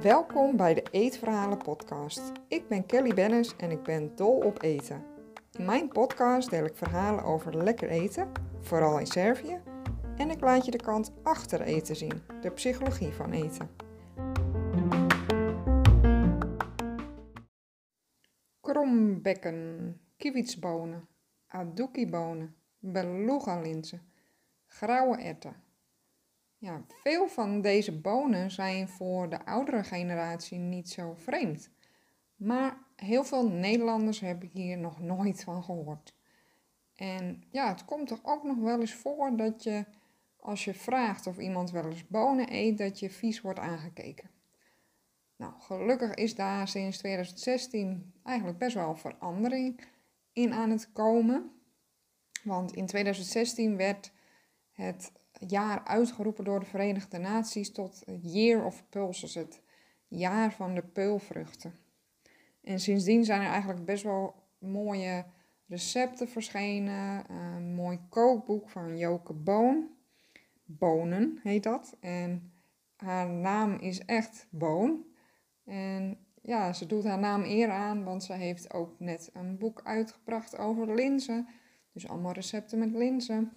Welkom 0.00 0.56
bij 0.56 0.74
de 0.74 0.82
Eetverhalen 0.90 1.58
podcast. 1.58 2.32
Ik 2.48 2.68
ben 2.68 2.86
Kelly 2.86 3.14
Bennis 3.14 3.56
en 3.56 3.70
ik 3.70 3.82
ben 3.82 4.16
dol 4.16 4.36
op 4.36 4.62
eten. 4.62 5.04
In 5.52 5.64
mijn 5.64 5.88
podcast 5.88 6.50
deel 6.50 6.64
ik 6.64 6.76
verhalen 6.76 7.24
over 7.24 7.56
lekker 7.56 7.88
eten, 7.88 8.32
vooral 8.60 8.98
in 8.98 9.06
Servië, 9.06 9.60
en 10.16 10.30
ik 10.30 10.40
laat 10.40 10.64
je 10.64 10.70
de 10.70 10.82
kant 10.82 11.12
achter 11.22 11.60
eten 11.60 11.96
zien, 11.96 12.22
de 12.40 12.50
psychologie 12.50 13.12
van 13.12 13.32
eten. 13.32 13.70
Krombekken, 18.60 20.00
kievitsbonen, 20.16 21.08
aduki-bonen, 21.46 22.56
beluga-linzen, 22.78 24.11
grauwe 24.72 25.16
erwten. 25.16 25.62
Ja, 26.58 26.84
veel 26.88 27.28
van 27.28 27.60
deze 27.60 28.00
bonen 28.00 28.50
zijn 28.50 28.88
voor 28.88 29.28
de 29.28 29.44
oudere 29.44 29.84
generatie 29.84 30.58
niet 30.58 30.90
zo 30.90 31.14
vreemd. 31.14 31.70
Maar 32.36 32.76
heel 32.96 33.24
veel 33.24 33.48
Nederlanders 33.48 34.20
hebben 34.20 34.50
hier 34.52 34.78
nog 34.78 35.00
nooit 35.00 35.44
van 35.44 35.64
gehoord. 35.64 36.14
En 36.94 37.44
ja, 37.50 37.68
het 37.68 37.84
komt 37.84 38.08
toch 38.08 38.20
ook 38.22 38.42
nog 38.42 38.58
wel 38.58 38.80
eens 38.80 38.94
voor 38.94 39.36
dat 39.36 39.62
je, 39.62 39.84
als 40.36 40.64
je 40.64 40.74
vraagt 40.74 41.26
of 41.26 41.38
iemand 41.38 41.70
wel 41.70 41.84
eens 41.84 42.06
bonen 42.06 42.52
eet, 42.52 42.78
dat 42.78 42.98
je 42.98 43.10
vies 43.10 43.40
wordt 43.40 43.58
aangekeken. 43.58 44.30
Nou, 45.36 45.52
gelukkig 45.58 46.14
is 46.14 46.34
daar 46.34 46.68
sinds 46.68 46.98
2016 46.98 48.12
eigenlijk 48.24 48.58
best 48.58 48.74
wel 48.74 48.94
verandering 48.94 49.80
in 50.32 50.52
aan 50.52 50.70
het 50.70 50.92
komen. 50.92 51.50
Want 52.44 52.72
in 52.72 52.86
2016 52.86 53.76
werd 53.76 54.12
het 54.72 55.12
jaar 55.46 55.84
uitgeroepen 55.84 56.44
door 56.44 56.60
de 56.60 56.66
Verenigde 56.66 57.18
Naties 57.18 57.72
tot 57.72 58.02
Year 58.22 58.64
of 58.64 58.88
Pulses, 58.88 59.34
het 59.34 59.62
jaar 60.08 60.52
van 60.52 60.74
de 60.74 60.82
peulvruchten. 60.82 61.74
En 62.62 62.80
sindsdien 62.80 63.24
zijn 63.24 63.40
er 63.40 63.50
eigenlijk 63.50 63.84
best 63.84 64.02
wel 64.02 64.34
mooie 64.58 65.24
recepten 65.66 66.28
verschenen. 66.28 67.30
Een 67.30 67.74
mooi 67.74 68.00
kookboek 68.08 68.70
van 68.70 68.98
Joke 68.98 69.32
Boon. 69.32 69.88
Bonen 70.64 71.38
heet 71.42 71.62
dat. 71.62 71.96
En 72.00 72.52
haar 72.96 73.28
naam 73.28 73.72
is 73.78 74.04
echt 74.04 74.46
Boon. 74.50 75.04
En 75.64 76.18
ja, 76.42 76.72
ze 76.72 76.86
doet 76.86 77.04
haar 77.04 77.18
naam 77.18 77.42
eer 77.42 77.70
aan, 77.70 78.04
want 78.04 78.24
ze 78.24 78.32
heeft 78.32 78.72
ook 78.72 78.98
net 78.98 79.30
een 79.32 79.58
boek 79.58 79.80
uitgebracht 79.84 80.58
over 80.58 80.94
linzen. 80.94 81.48
Dus 81.92 82.08
allemaal 82.08 82.32
recepten 82.32 82.78
met 82.78 82.94
linzen. 82.94 83.52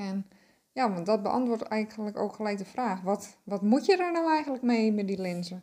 En 0.00 0.26
ja, 0.72 0.92
want 0.92 1.06
dat 1.06 1.22
beantwoordt 1.22 1.62
eigenlijk 1.62 2.18
ook 2.18 2.34
gelijk 2.34 2.58
de 2.58 2.64
vraag: 2.64 3.00
wat, 3.00 3.38
wat 3.44 3.62
moet 3.62 3.86
je 3.86 3.96
er 3.96 4.12
nou 4.12 4.30
eigenlijk 4.30 4.62
mee 4.62 4.92
met 4.92 5.06
die 5.06 5.20
linzen? 5.20 5.62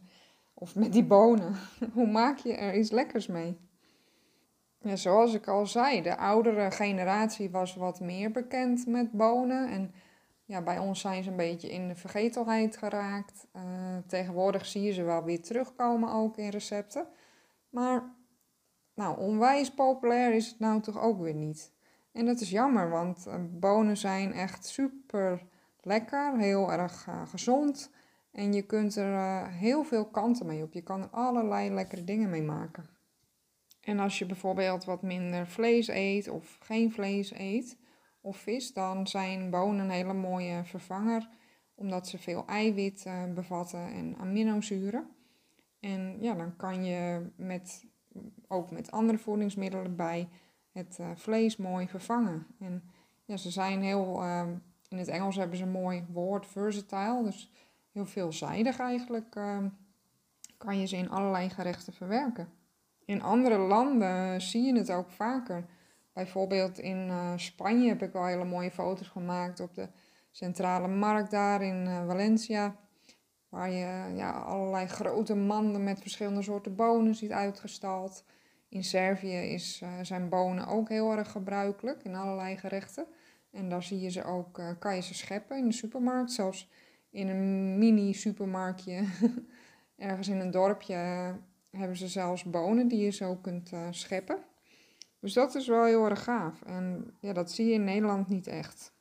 Of 0.54 0.76
met 0.76 0.94
die 0.94 1.06
bonen? 1.06 1.56
Hoe 1.94 2.08
maak 2.08 2.38
je 2.38 2.54
er 2.54 2.78
iets 2.78 2.92
lekkers 2.92 3.28
mee? 3.28 3.58
Ja, 4.82 4.96
zoals 4.96 5.34
ik 5.34 5.48
al 5.48 5.66
zei, 5.66 6.02
de 6.02 6.18
oudere 6.18 6.72
generatie 6.72 7.50
was 7.50 7.76
wat 7.76 8.00
meer 8.00 8.32
bekend 8.32 8.88
met 8.88 9.12
bonen. 9.12 9.70
En 9.70 9.94
ja, 10.46 10.62
bij 10.62 10.78
ons 10.78 11.00
zijn 11.00 11.24
ze 11.24 11.30
een 11.30 11.36
beetje 11.36 11.70
in 11.70 11.88
de 11.88 11.96
vergetelheid 11.96 12.78
geraakt. 12.78 13.48
Uh, 13.56 13.62
tegenwoordig 14.08 14.66
zie 14.66 14.82
je 14.82 14.92
ze 14.92 15.04
wel 15.04 15.24
weer 15.24 15.42
terugkomen 15.42 16.12
ook 16.12 16.38
in 16.38 16.50
recepten. 16.50 17.08
Maar 17.70 18.16
nou, 18.94 19.20
onwijs 19.20 19.74
populair 19.74 20.34
is 20.34 20.48
het 20.48 20.60
nou 20.60 20.82
toch 20.82 21.00
ook 21.00 21.20
weer 21.20 21.34
niet. 21.34 21.72
En 22.18 22.26
dat 22.26 22.40
is 22.40 22.50
jammer, 22.50 22.90
want 22.90 23.26
uh, 23.28 23.36
bonen 23.50 23.98
zijn 23.98 24.34
echt 24.34 24.66
super 24.66 25.42
lekker, 25.82 26.38
heel 26.38 26.72
erg 26.72 27.08
uh, 27.08 27.28
gezond. 27.28 27.92
En 28.32 28.54
je 28.54 28.62
kunt 28.62 28.96
er 28.96 29.48
heel 29.48 29.84
veel 29.84 30.06
kanten 30.06 30.46
mee 30.46 30.64
op. 30.64 30.74
Je 30.74 30.82
kan 30.82 31.02
er 31.02 31.10
allerlei 31.10 31.70
lekkere 31.70 32.04
dingen 32.04 32.30
mee 32.30 32.42
maken. 32.42 32.86
En 33.82 34.00
als 34.00 34.20
je 34.20 34.26
bijvoorbeeld 34.26 34.86
wat 34.86 35.02
minder 35.02 35.48
vlees 35.48 35.88
eet 35.88 36.30
of 36.30 36.58
geen 36.60 36.92
vlees 36.92 37.34
eet, 37.34 37.78
of 38.22 38.38
vis, 38.38 38.74
dan 38.74 39.08
zijn 39.08 39.50
bonen 39.50 39.86
een 39.86 39.92
hele 39.92 40.14
mooie 40.14 40.64
vervanger, 40.64 41.30
omdat 41.76 42.08
ze 42.08 42.18
veel 42.18 42.46
eiwit 42.46 43.06
bevatten 43.34 43.94
en 43.94 44.16
aminozuren. 44.18 45.08
En 45.80 46.18
ja, 46.22 46.34
dan 46.34 46.56
kan 46.56 46.86
je 46.86 47.30
met, 47.36 47.86
ook 48.48 48.72
met 48.72 48.92
andere 48.92 49.18
voedingsmiddelen 49.18 49.96
bij 49.96 50.30
het 50.78 50.98
uh, 51.02 51.08
vlees 51.16 51.58
mooi 51.58 51.88
vervangen. 51.88 52.48
En 52.60 52.84
ja, 53.26 53.38
ze 53.38 53.52
zijn 53.52 53.82
heel, 53.82 54.24
uh, 54.24 54.48
in 54.90 54.98
het 54.98 55.08
Engels 55.08 55.36
hebben 55.36 55.58
ze 55.58 55.64
een 55.64 55.70
mooi 55.70 56.06
woord, 56.12 56.46
versatile, 56.46 57.24
dus 57.24 57.52
heel 57.92 58.06
veelzijdig 58.06 58.80
eigenlijk 58.80 59.36
kan 60.58 60.80
je 60.80 60.86
ze 60.86 60.98
in 60.98 61.10
allerlei 61.10 61.50
gerechten 61.50 61.94
verwerken. 61.94 62.50
In 63.06 63.22
andere 63.22 63.58
landen 63.58 64.42
zie 64.42 64.62
je 64.62 64.78
het 64.78 64.92
ook 64.92 65.10
vaker. 65.10 65.66
Bijvoorbeeld 66.14 66.80
in 66.80 67.08
uh, 67.08 67.34
Spanje 67.36 67.88
heb 67.88 68.02
ik 68.02 68.16
al 68.16 68.26
hele 68.26 68.46
mooie 68.46 68.72
foto's 68.72 69.08
gemaakt 69.08 69.60
op 69.60 69.74
de 69.74 69.90
centrale 70.32 70.88
markt 70.88 71.32
daar 71.32 71.62
in 71.62 71.86
Valencia. 72.08 72.76
Waar 73.50 73.72
je 73.72 74.14
ja, 74.16 74.32
allerlei 74.32 74.88
grote 74.88 75.36
manden 75.36 75.84
met 75.84 76.02
verschillende 76.02 76.42
soorten 76.42 76.76
bonen 76.76 77.16
ziet 77.16 77.32
uitgestald. 77.32 78.24
In 78.70 78.84
Servië 78.84 79.38
is, 79.38 79.82
uh, 79.84 79.90
zijn 80.02 80.30
bonen 80.30 80.68
ook 80.68 80.90
heel 80.90 81.12
erg 81.12 81.32
gebruikelijk 81.32 82.04
in 82.04 82.16
allerlei 82.16 82.58
gerechten. 82.58 83.06
En 83.52 83.70
daar 83.70 83.84
zie 83.84 84.00
je 84.00 84.10
ze 84.10 84.24
ook, 84.24 84.62
kan 84.80 84.96
je 84.96 85.02
ze 85.02 85.14
scheppen 85.14 85.58
in 85.58 85.68
de 85.68 85.74
supermarkt. 85.74 86.32
Zelfs 86.32 86.70
in 87.10 87.28
een 87.28 87.78
mini 87.78 88.14
supermarktje 88.14 89.04
ergens 89.96 90.28
in 90.28 90.40
een 90.40 90.52
dorpje 90.52 90.96
hebben 91.72 91.98
ze 91.98 92.08
zelfs 92.08 92.44
bonen 92.44 92.88
die 92.88 93.00
je 93.00 93.12
zo 93.12 93.36
kunt 93.36 93.72
scheppen. 93.90 94.38
Dus 95.20 95.34
dat 95.34 95.56
is 95.56 95.68
wel 95.68 95.86
heel 95.86 96.10
erg 96.10 96.24
gaaf. 96.24 96.62
En 96.62 97.16
ja, 97.20 97.34
dat 97.34 97.52
zie 97.52 97.66
je 97.66 97.74
in 97.74 97.84
Nederland 97.84 98.28
niet 98.28 98.48
echt. 98.48 98.94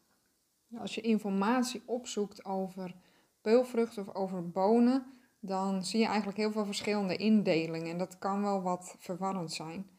Als 0.79 0.95
je 0.95 1.01
informatie 1.01 1.83
opzoekt 1.87 2.45
over 2.45 2.95
peulvruchten 3.41 4.03
of 4.03 4.15
over 4.15 4.51
bonen, 4.51 5.16
dan 5.47 5.85
zie 5.85 6.01
je 6.01 6.07
eigenlijk 6.07 6.39
heel 6.39 6.53
veel 6.53 6.65
verschillende 6.65 7.17
indelingen. 7.17 7.91
En 7.91 7.99
dat 7.99 8.19
kan 8.19 8.43
wel 8.43 8.63
wat 8.63 8.97
verwarrend 8.99 9.53
zijn. 9.53 9.91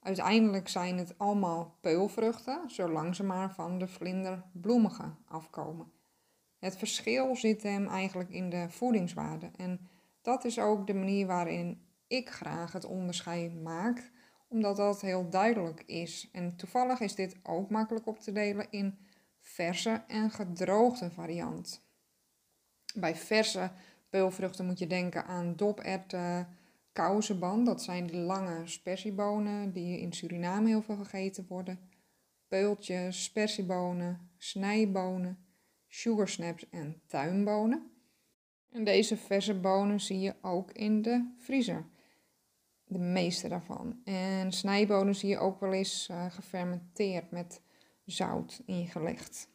Uiteindelijk 0.00 0.68
zijn 0.68 0.98
het 0.98 1.18
allemaal 1.18 1.76
peulvruchten, 1.80 2.60
zolang 2.66 3.14
ze 3.14 3.22
maar 3.22 3.54
van 3.54 3.78
de 3.78 3.88
vlinderbloemige 3.88 5.14
afkomen. 5.28 5.92
Het 6.58 6.76
verschil 6.76 7.36
zit 7.36 7.62
hem 7.62 7.86
eigenlijk 7.88 8.30
in 8.30 8.50
de 8.50 8.66
voedingswaarde. 8.68 9.50
En 9.56 9.88
dat 10.22 10.44
is 10.44 10.58
ook 10.58 10.86
de 10.86 10.94
manier 10.94 11.26
waarin 11.26 11.80
ik 12.06 12.30
graag 12.30 12.72
het 12.72 12.84
onderscheid 12.84 13.62
maak 13.62 14.10
omdat 14.48 14.76
dat 14.76 15.00
heel 15.00 15.30
duidelijk 15.30 15.82
is. 15.86 16.28
En 16.32 16.56
toevallig 16.56 17.00
is 17.00 17.14
dit 17.14 17.36
ook 17.42 17.70
makkelijk 17.70 18.06
op 18.06 18.18
te 18.18 18.32
delen 18.32 18.66
in 18.70 18.98
verse 19.40 20.04
en 20.06 20.30
gedroogde 20.30 21.10
variant. 21.10 21.84
Bij 22.94 23.16
verse 23.16 23.70
peulvruchten 24.16 24.66
moet 24.66 24.78
je 24.78 24.86
denken 24.86 25.24
aan 25.24 25.56
doperwten, 25.56 26.48
kousenban, 26.92 27.64
dat 27.64 27.82
zijn 27.82 28.06
die 28.06 28.16
lange 28.16 28.66
spersiebonen 28.66 29.72
die 29.72 30.00
in 30.00 30.12
Suriname 30.12 30.68
heel 30.68 30.82
veel 30.82 30.96
gegeten 30.96 31.46
worden. 31.48 31.78
Peultjes, 32.48 33.24
spersiebonen, 33.24 34.30
snijbonen, 34.38 35.38
sugarsnaps 35.88 36.68
en 36.70 37.00
tuinbonen. 37.06 37.90
En 38.72 38.84
deze 38.84 39.16
verse 39.16 39.54
bonen 39.54 40.00
zie 40.00 40.20
je 40.20 40.34
ook 40.40 40.72
in 40.72 41.02
de 41.02 41.34
vriezer 41.38 41.84
de 42.84 42.98
meeste 42.98 43.48
daarvan. 43.48 44.00
En 44.04 44.52
snijbonen 44.52 45.14
zie 45.14 45.28
je 45.28 45.38
ook 45.38 45.60
wel 45.60 45.72
eens 45.72 46.08
uh, 46.10 46.30
gefermenteerd 46.30 47.30
met 47.30 47.60
zout 48.04 48.62
ingelegd. 48.66 49.48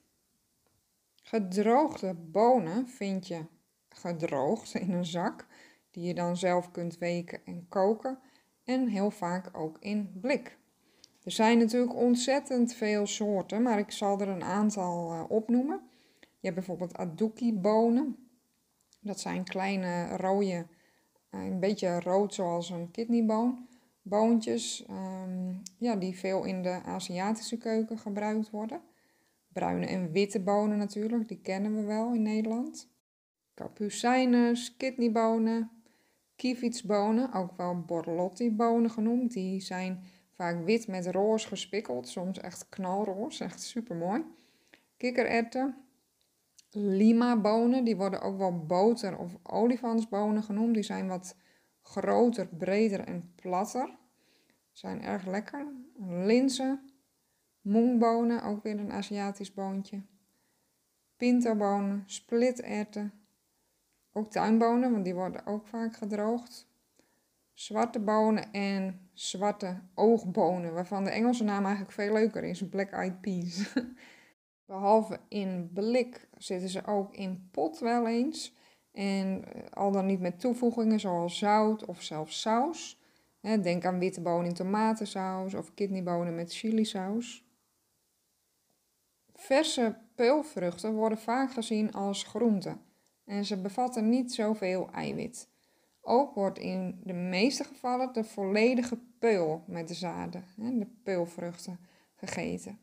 Gedroogde 1.23 2.13
bonen 2.13 2.87
vind 2.87 3.27
je 3.27 3.45
gedroogd 3.93 4.73
in 4.73 4.91
een 4.91 5.05
zak, 5.05 5.47
die 5.91 6.03
je 6.03 6.13
dan 6.13 6.37
zelf 6.37 6.71
kunt 6.71 6.97
weken 6.97 7.45
en 7.45 7.65
koken. 7.69 8.19
En 8.63 8.87
heel 8.87 9.11
vaak 9.11 9.49
ook 9.57 9.77
in 9.79 10.19
blik. 10.21 10.57
Er 11.23 11.31
zijn 11.31 11.57
natuurlijk 11.57 11.95
ontzettend 11.95 12.73
veel 12.73 13.07
soorten, 13.07 13.61
maar 13.61 13.79
ik 13.79 13.91
zal 13.91 14.19
er 14.19 14.27
een 14.27 14.43
aantal 14.43 15.13
uh, 15.13 15.23
opnoemen. 15.29 15.81
Je 16.19 16.47
hebt 16.47 16.55
bijvoorbeeld 16.55 16.97
aduki-bonen. 16.97 18.15
Dat 18.99 19.19
zijn 19.19 19.43
kleine 19.43 20.17
rode 20.17 20.65
eh, 21.29 21.45
een 21.45 21.59
beetje 21.59 21.99
rood 21.99 22.33
zoals 22.33 22.69
een 22.69 22.91
kidneyboon. 22.91 23.67
Boontjes 24.01 24.85
ehm, 24.85 25.53
ja, 25.77 25.95
die 25.95 26.17
veel 26.17 26.43
in 26.43 26.61
de 26.61 26.81
Aziatische 26.83 27.57
keuken 27.57 27.97
gebruikt 27.97 28.49
worden. 28.49 28.81
Bruine 29.53 29.85
en 29.85 30.11
witte 30.11 30.39
bonen 30.39 30.77
natuurlijk, 30.77 31.27
die 31.27 31.41
kennen 31.41 31.75
we 31.75 31.83
wel 31.83 32.13
in 32.13 32.21
Nederland. 32.21 32.89
Capucinus, 33.61 34.77
kidneybonen, 34.77 35.69
kievitsbonen, 36.35 37.33
ook 37.33 37.57
wel 37.57 37.81
borlotti-bonen 37.81 38.89
genoemd. 38.89 39.33
Die 39.33 39.59
zijn 39.59 40.03
vaak 40.33 40.65
wit 40.65 40.87
met 40.87 41.07
roze 41.07 41.47
gespikkeld, 41.47 42.07
soms 42.07 42.39
echt 42.39 42.69
knalroze, 42.69 43.43
echt 43.43 43.61
super 43.61 43.95
mooi. 43.95 44.23
kikkererwten, 44.97 45.75
lima-bonen, 46.71 47.83
die 47.83 47.95
worden 47.95 48.21
ook 48.21 48.37
wel 48.37 48.65
boter- 48.65 49.17
of 49.17 49.37
olifantsbonen 49.43 50.43
genoemd. 50.43 50.73
Die 50.73 50.83
zijn 50.83 51.07
wat 51.07 51.35
groter, 51.81 52.47
breder 52.47 52.99
en 52.99 53.33
platter. 53.35 53.97
Zijn 54.71 55.01
erg 55.01 55.25
lekker. 55.25 55.67
Linzen, 56.07 56.89
moongbonen, 57.61 58.43
ook 58.43 58.63
weer 58.63 58.79
een 58.79 58.91
Aziatisch 58.91 59.53
boontje. 59.53 60.01
Pintobonen, 61.17 62.03
splitterwten, 62.05 63.20
ook 64.13 64.31
tuinbonen, 64.31 64.91
want 64.91 65.03
die 65.03 65.15
worden 65.15 65.45
ook 65.45 65.67
vaak 65.67 65.95
gedroogd. 65.95 66.69
Zwarte 67.53 67.99
bonen 67.99 68.51
en 68.51 69.09
zwarte 69.13 69.81
oogbonen, 69.95 70.73
waarvan 70.73 71.03
de 71.03 71.09
Engelse 71.09 71.43
naam 71.43 71.63
eigenlijk 71.63 71.93
veel 71.93 72.13
leuker 72.13 72.43
is, 72.43 72.69
black 72.69 72.91
eyed 72.91 73.21
peas. 73.21 73.73
Behalve 74.65 75.19
in 75.27 75.69
blik 75.73 76.27
zitten 76.37 76.69
ze 76.69 76.85
ook 76.85 77.13
in 77.13 77.49
pot 77.51 77.79
wel 77.79 78.07
eens. 78.07 78.55
En 78.91 79.45
eh, 79.45 79.61
al 79.69 79.91
dan 79.91 80.05
niet 80.05 80.19
met 80.19 80.39
toevoegingen 80.39 80.99
zoals 80.99 81.37
zout 81.37 81.85
of 81.85 82.01
zelfs 82.01 82.41
saus. 82.41 82.99
Denk 83.41 83.85
aan 83.85 83.99
witte 83.99 84.21
bonen 84.21 84.47
in 84.47 84.53
tomatensaus 84.53 85.53
of 85.53 85.73
kidneybonen 85.73 86.35
met 86.35 86.53
chilisaus. 86.53 87.45
Verse 89.33 89.97
peulvruchten 90.15 90.93
worden 90.93 91.17
vaak 91.17 91.51
gezien 91.51 91.91
als 91.91 92.23
groenten 92.23 92.81
en 93.25 93.45
ze 93.45 93.61
bevatten 93.61 94.09
niet 94.09 94.33
zoveel 94.33 94.89
eiwit. 94.91 95.49
Ook 96.01 96.35
wordt 96.35 96.59
in 96.59 97.01
de 97.03 97.13
meeste 97.13 97.63
gevallen 97.63 98.13
de 98.13 98.23
volledige 98.23 98.99
peul 99.19 99.63
met 99.67 99.87
de 99.87 99.93
zaden, 99.93 100.45
de 100.55 100.87
peulvruchten, 101.03 101.79
gegeten. 102.15 102.79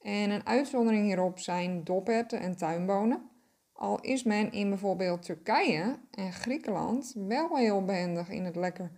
En 0.00 0.30
een 0.30 0.46
uitzondering 0.46 1.04
hierop 1.04 1.38
zijn 1.38 1.84
doperten 1.84 2.40
en 2.40 2.56
tuinbonen. 2.56 3.30
Al 3.72 4.00
is 4.00 4.22
men 4.22 4.52
in 4.52 4.68
bijvoorbeeld 4.68 5.22
Turkije 5.22 5.98
en 6.10 6.32
Griekenland 6.32 7.14
wel 7.16 7.56
heel 7.56 7.84
behendig 7.84 8.28
in 8.28 8.44
het 8.44 8.56
lekker 8.56 8.90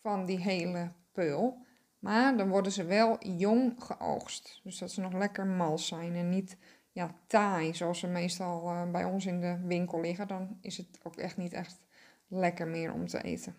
van 0.00 0.24
die 0.24 0.38
hele 0.38 0.92
peul. 1.12 1.66
Maar 1.98 2.36
dan 2.36 2.48
worden 2.48 2.72
ze 2.72 2.84
wel 2.84 3.24
jong 3.24 3.74
geoogst. 3.78 4.60
Dus 4.62 4.78
dat 4.78 4.90
ze 4.90 5.00
nog 5.00 5.12
lekker 5.12 5.46
mals 5.46 5.86
zijn 5.86 6.14
en 6.14 6.28
niet 6.28 6.56
ja, 6.98 7.14
taai, 7.26 7.74
zoals 7.74 7.98
ze 7.98 8.06
meestal 8.06 8.62
uh, 8.64 8.90
bij 8.90 9.04
ons 9.04 9.26
in 9.26 9.40
de 9.40 9.58
winkel 9.64 10.00
liggen. 10.00 10.28
Dan 10.28 10.58
is 10.60 10.76
het 10.76 11.00
ook 11.02 11.16
echt 11.16 11.36
niet 11.36 11.52
echt 11.52 11.80
lekker 12.28 12.66
meer 12.66 12.92
om 12.92 13.06
te 13.06 13.22
eten. 13.22 13.56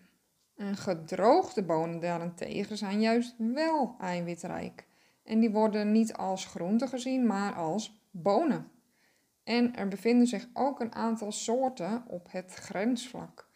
En 0.56 0.76
gedroogde 0.76 1.62
bonen 1.62 2.00
daarentegen 2.00 2.76
zijn 2.76 3.00
juist 3.00 3.34
wel 3.38 3.94
eiwitrijk. 4.00 4.86
En 5.24 5.40
die 5.40 5.50
worden 5.50 5.92
niet 5.92 6.12
als 6.12 6.46
groenten 6.46 6.88
gezien, 6.88 7.26
maar 7.26 7.54
als 7.54 8.00
bonen. 8.10 8.70
En 9.44 9.76
er 9.76 9.88
bevinden 9.88 10.26
zich 10.26 10.48
ook 10.52 10.80
een 10.80 10.94
aantal 10.94 11.32
soorten 11.32 12.04
op 12.06 12.26
het 12.30 12.54
grensvlak. 12.54 13.48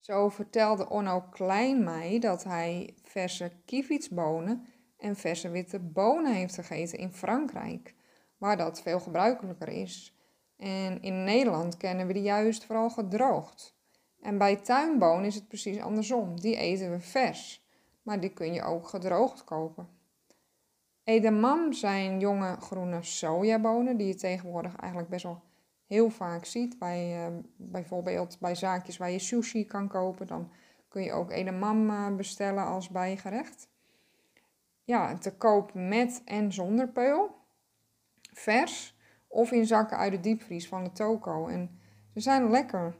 Zo 0.00 0.28
vertelde 0.28 0.88
Onno 0.88 1.20
Klein 1.20 1.84
mij 1.84 2.18
dat 2.18 2.44
hij 2.44 2.94
verse 3.02 3.52
kievitsbonen 3.64 4.66
en 4.98 5.16
verse 5.16 5.50
witte 5.50 5.78
bonen 5.78 6.34
heeft 6.34 6.54
gegeten 6.54 6.98
in 6.98 7.12
Frankrijk, 7.12 7.94
waar 8.38 8.56
dat 8.56 8.82
veel 8.82 9.00
gebruikelijker 9.00 9.68
is. 9.68 10.16
En 10.56 11.02
in 11.02 11.24
Nederland 11.24 11.76
kennen 11.76 12.06
we 12.06 12.12
die 12.12 12.22
juist 12.22 12.64
vooral 12.64 12.90
gedroogd. 12.90 13.76
En 14.20 14.38
bij 14.38 14.56
tuinbonen 14.56 15.24
is 15.24 15.34
het 15.34 15.48
precies 15.48 15.80
andersom. 15.80 16.40
Die 16.40 16.56
eten 16.56 16.90
we 16.90 17.00
vers, 17.00 17.66
maar 18.02 18.20
die 18.20 18.32
kun 18.32 18.52
je 18.52 18.62
ook 18.62 18.88
gedroogd 18.88 19.44
kopen. 19.44 19.88
Edamam 21.04 21.72
zijn 21.72 22.20
jonge 22.20 22.56
groene 22.60 23.02
sojabonen 23.02 23.96
die 23.96 24.06
je 24.06 24.14
tegenwoordig 24.14 24.76
eigenlijk 24.76 25.10
best 25.10 25.22
wel 25.24 25.42
heel 25.86 26.10
vaak 26.10 26.44
ziet. 26.44 26.78
Bij, 26.78 27.26
uh, 27.26 27.36
bijvoorbeeld 27.56 28.38
bij 28.40 28.54
zaakjes 28.54 28.96
waar 28.96 29.10
je 29.10 29.18
sushi 29.18 29.66
kan 29.66 29.88
kopen, 29.88 30.26
dan 30.26 30.50
kun 30.88 31.02
je 31.02 31.12
ook 31.12 31.30
edamam 31.30 31.90
uh, 31.90 32.14
bestellen 32.16 32.64
als 32.64 32.88
bijgerecht. 32.88 33.68
Ja, 34.84 35.18
te 35.18 35.36
koop 35.36 35.74
met 35.74 36.22
en 36.24 36.52
zonder 36.52 36.88
peul. 36.88 37.42
Vers 38.34 38.96
of 39.28 39.52
in 39.52 39.66
zakken 39.66 39.96
uit 39.96 40.12
de 40.12 40.20
diepvries 40.20 40.68
van 40.68 40.84
de 40.84 40.92
toko. 40.92 41.46
En 41.46 41.78
ze 42.14 42.20
zijn 42.20 42.50
lekker. 42.50 42.96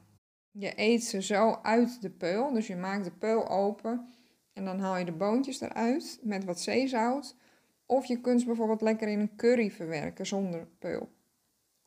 Je 0.51 0.73
eet 0.77 1.05
ze 1.05 1.23
zo 1.23 1.59
uit 1.63 2.03
de 2.03 2.11
peul. 2.11 2.53
Dus 2.53 2.67
je 2.67 2.77
maakt 2.77 3.05
de 3.05 3.11
peul 3.11 3.49
open 3.49 4.09
en 4.53 4.65
dan 4.65 4.79
haal 4.79 4.97
je 4.97 5.05
de 5.05 5.13
boontjes 5.13 5.61
eruit 5.61 6.21
met 6.23 6.45
wat 6.45 6.61
zeezout. 6.61 7.37
Of 7.87 8.05
je 8.05 8.21
kunt 8.21 8.41
ze 8.41 8.47
bijvoorbeeld 8.47 8.81
lekker 8.81 9.09
in 9.09 9.21
een 9.21 9.37
curry 9.37 9.71
verwerken 9.71 10.27
zonder 10.27 10.69
peul. 10.79 11.09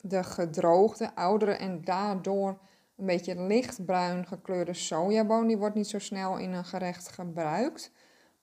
De 0.01 0.23
gedroogde, 0.23 1.15
oudere 1.15 1.51
en 1.51 1.81
daardoor 1.81 2.59
een 2.97 3.05
beetje 3.05 3.41
lichtbruin 3.41 4.25
gekleurde 4.25 4.73
sojaboon, 4.73 5.47
die 5.47 5.57
wordt 5.57 5.75
niet 5.75 5.87
zo 5.87 5.99
snel 5.99 6.37
in 6.37 6.53
een 6.53 6.65
gerecht 6.65 7.07
gebruikt, 7.07 7.91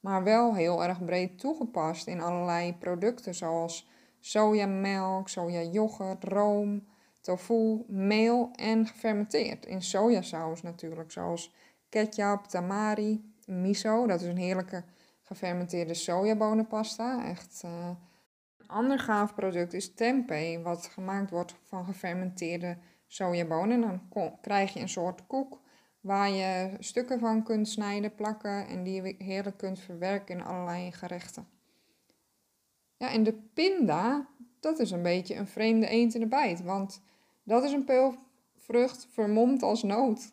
maar 0.00 0.22
wel 0.22 0.54
heel 0.54 0.84
erg 0.84 1.04
breed 1.04 1.38
toegepast 1.38 2.06
in 2.06 2.20
allerlei 2.20 2.74
producten 2.74 3.34
zoals 3.34 3.88
sojamelk, 4.24 5.28
sojayoghurt, 5.28 6.24
room, 6.24 6.86
tofu, 7.20 7.84
meel 7.88 8.50
en 8.52 8.86
gefermenteerd 8.86 9.66
in 9.66 9.82
sojasaus 9.82 10.62
natuurlijk, 10.62 11.12
zoals 11.12 11.54
ketchup, 11.88 12.44
tamari, 12.44 13.34
miso, 13.46 14.06
dat 14.06 14.20
is 14.20 14.26
een 14.26 14.36
heerlijke 14.36 14.84
gefermenteerde 15.22 15.94
sojabonenpasta, 15.94 17.24
echt 17.24 17.62
uh, 17.64 17.88
een 18.56 18.68
ander 18.68 18.98
gaaf 18.98 19.34
product 19.34 19.72
is 19.72 19.94
tempeh, 19.94 20.62
wat 20.62 20.86
gemaakt 20.86 21.30
wordt 21.30 21.54
van 21.62 21.84
gefermenteerde 21.84 22.76
sojabonen. 23.06 23.80
Dan 23.80 24.00
krijg 24.40 24.72
je 24.72 24.80
een 24.80 24.88
soort 24.88 25.26
koek 25.26 25.60
waar 26.00 26.30
je 26.30 26.76
stukken 26.78 27.18
van 27.18 27.42
kunt 27.42 27.68
snijden, 27.68 28.14
plakken 28.14 28.66
en 28.66 28.82
die 28.82 29.02
je 29.02 29.14
heerlijk 29.18 29.56
kunt 29.56 29.78
verwerken 29.78 30.38
in 30.38 30.44
allerlei 30.44 30.92
gerechten. 30.92 31.53
Ja, 32.96 33.10
en 33.10 33.22
de 33.22 33.32
pinda, 33.32 34.28
dat 34.60 34.78
is 34.78 34.90
een 34.90 35.02
beetje 35.02 35.34
een 35.34 35.46
vreemde 35.46 35.86
eend 35.86 36.14
in 36.14 36.20
de 36.20 36.26
bijt, 36.26 36.62
want 36.62 37.02
dat 37.42 37.64
is 37.64 37.72
een 37.72 37.84
peulvrucht 37.84 39.06
vermomd 39.10 39.62
als 39.62 39.82
noot. 39.82 40.32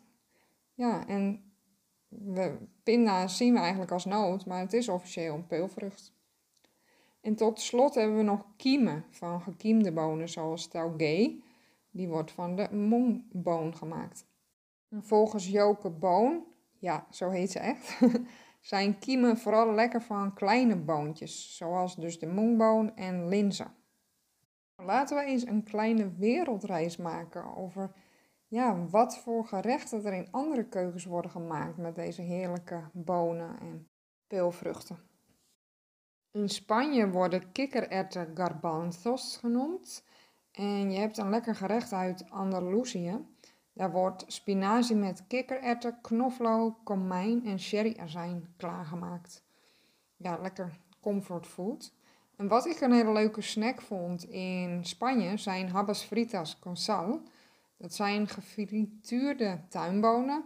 Ja, 0.74 1.06
en 1.06 1.52
pinda 2.82 3.28
zien 3.28 3.52
we 3.52 3.58
eigenlijk 3.58 3.90
als 3.90 4.04
noot, 4.04 4.46
maar 4.46 4.60
het 4.60 4.72
is 4.72 4.88
officieel 4.88 5.34
een 5.34 5.46
peulvrucht. 5.46 6.12
En 7.20 7.34
tot 7.34 7.60
slot 7.60 7.94
hebben 7.94 8.16
we 8.16 8.22
nog 8.22 8.46
kiemen 8.56 9.04
van 9.10 9.40
gekiemde 9.40 9.92
bonen, 9.92 10.28
zoals 10.28 10.66
taugé. 10.66 11.40
Die 11.90 12.08
wordt 12.08 12.32
van 12.32 12.56
de 12.56 12.74
mongboon 12.74 13.76
gemaakt. 13.76 14.26
En 14.88 15.04
volgens 15.04 15.48
Joke 15.48 15.90
Boon, 15.90 16.44
ja, 16.78 17.06
zo 17.10 17.30
heet 17.30 17.50
ze 17.50 17.58
echt, 17.58 17.98
zijn 18.62 18.98
kiemen 18.98 19.38
vooral 19.38 19.74
lekker 19.74 20.02
van 20.02 20.34
kleine 20.34 20.76
boontjes, 20.76 21.56
zoals 21.56 21.96
dus 21.96 22.18
de 22.18 22.26
mongboon 22.26 22.96
en 22.96 23.28
linzen. 23.28 23.74
Laten 24.76 25.16
we 25.16 25.24
eens 25.24 25.46
een 25.46 25.62
kleine 25.62 26.12
wereldreis 26.16 26.96
maken 26.96 27.56
over 27.56 27.92
ja, 28.46 28.86
wat 28.86 29.18
voor 29.18 29.46
gerechten 29.46 30.04
er 30.04 30.12
in 30.12 30.28
andere 30.30 30.64
keukens 30.64 31.04
worden 31.04 31.30
gemaakt 31.30 31.76
met 31.76 31.94
deze 31.94 32.22
heerlijke 32.22 32.90
bonen 32.92 33.60
en 33.60 33.88
peulvruchten. 34.26 34.98
In 36.30 36.48
Spanje 36.48 37.10
worden 37.10 37.52
kikkererwten 37.52 38.30
garbanzos 38.34 39.36
genoemd. 39.36 40.04
En 40.50 40.90
je 40.90 40.98
hebt 40.98 41.18
een 41.18 41.30
lekker 41.30 41.54
gerecht 41.54 41.92
uit 41.92 42.30
Andalusië. 42.30 43.26
Daar 43.72 43.90
wordt 43.90 44.24
spinazie 44.26 44.96
met 44.96 45.26
kikkererwten, 45.26 45.98
knoflook, 46.00 46.76
komijn 46.84 47.44
en 47.46 47.60
sherryazijn 47.60 48.54
klaargemaakt. 48.56 49.42
Ja, 50.16 50.38
lekker 50.42 50.78
comfortfood. 51.00 51.92
En 52.36 52.48
wat 52.48 52.66
ik 52.66 52.80
een 52.80 52.92
hele 52.92 53.12
leuke 53.12 53.40
snack 53.40 53.80
vond 53.80 54.24
in 54.28 54.84
Spanje 54.84 55.36
zijn 55.36 55.68
habas 55.68 56.02
fritas 56.02 56.58
con 56.58 56.76
sal. 56.76 57.22
Dat 57.76 57.94
zijn 57.94 58.28
gefrituurde 58.28 59.60
tuinbonen 59.68 60.44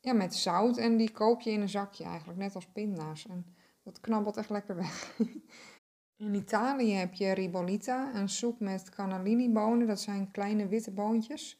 ja, 0.00 0.12
met 0.12 0.34
zout 0.34 0.76
en 0.76 0.96
die 0.96 1.10
koop 1.10 1.40
je 1.40 1.50
in 1.50 1.60
een 1.60 1.68
zakje 1.68 2.04
eigenlijk, 2.04 2.38
net 2.38 2.54
als 2.54 2.66
pinda's. 2.66 3.26
En 3.26 3.46
dat 3.82 4.00
knabbelt 4.00 4.36
echt 4.36 4.50
lekker 4.50 4.76
weg. 4.76 5.14
In 6.16 6.34
Italië 6.34 6.92
heb 6.92 7.14
je 7.14 7.32
ribollita, 7.32 8.14
een 8.14 8.28
soep 8.28 8.60
met 8.60 8.90
cannellini-bonen. 8.90 9.86
Dat 9.86 10.00
zijn 10.00 10.30
kleine 10.30 10.68
witte 10.68 10.90
boontjes. 10.90 11.58